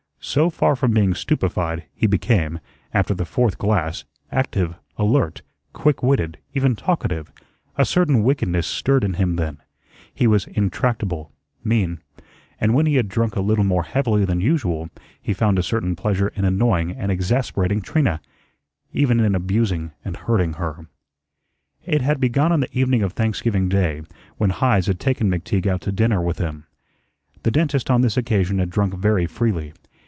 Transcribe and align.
So 0.23 0.51
far 0.51 0.75
from 0.75 0.91
being 0.91 1.15
stupefied, 1.15 1.85
he 1.95 2.05
became, 2.05 2.59
after 2.93 3.15
the 3.15 3.25
fourth 3.25 3.57
glass, 3.57 4.03
active, 4.31 4.75
alert, 4.95 5.41
quick 5.73 6.03
witted, 6.03 6.37
even 6.53 6.75
talkative; 6.75 7.31
a 7.75 7.85
certain 7.85 8.21
wickedness 8.23 8.67
stirred 8.67 9.03
in 9.03 9.15
him 9.15 9.35
then; 9.37 9.57
he 10.13 10.27
was 10.27 10.45
intractable, 10.45 11.31
mean; 11.63 12.01
and 12.59 12.75
when 12.75 12.85
he 12.85 12.95
had 12.95 13.09
drunk 13.09 13.35
a 13.35 13.41
little 13.41 13.63
more 13.63 13.81
heavily 13.81 14.23
than 14.23 14.39
usual, 14.39 14.91
he 15.19 15.33
found 15.33 15.57
a 15.57 15.63
certain 15.63 15.95
pleasure 15.95 16.27
in 16.27 16.45
annoying 16.45 16.91
and 16.91 17.11
exasperating 17.11 17.81
Trina, 17.81 18.21
even 18.93 19.19
in 19.19 19.33
abusing 19.33 19.91
and 20.05 20.15
hurting 20.15 20.53
her. 20.53 20.85
It 21.83 22.01
had 22.03 22.19
begun 22.19 22.51
on 22.51 22.59
the 22.59 22.77
evening 22.77 23.01
of 23.01 23.13
Thanksgiving 23.13 23.69
Day, 23.69 24.03
when 24.37 24.51
Heise 24.51 24.85
had 24.85 24.99
taken 24.99 25.31
McTeague 25.31 25.65
out 25.65 25.81
to 25.81 25.91
dinner 25.91 26.21
with 26.21 26.37
him. 26.37 26.67
The 27.41 27.49
dentist 27.51 27.89
on 27.89 28.01
this 28.01 28.17
occasion 28.17 28.59
had 28.59 28.69
drunk 28.69 28.93
very 28.93 29.25
freely. 29.25 29.73